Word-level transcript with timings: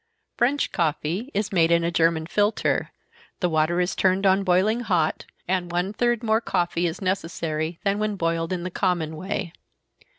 French 0.35 0.71
coffee 0.71 1.29
is 1.35 1.51
made 1.51 1.69
in 1.69 1.83
a 1.83 1.91
German 1.91 2.25
filter, 2.25 2.89
the 3.39 3.47
water 3.47 3.79
is 3.79 3.95
turned 3.95 4.25
on 4.25 4.43
boiling 4.43 4.79
hot, 4.79 5.27
and 5.47 5.71
one 5.71 5.93
third 5.93 6.23
more 6.23 6.41
coffee 6.41 6.87
is 6.87 7.03
necessary 7.03 7.79
than 7.83 7.99
when 7.99 8.15
boiled 8.15 8.51
in 8.51 8.63
the 8.63 8.71
common 8.71 9.15
way. 9.15 9.53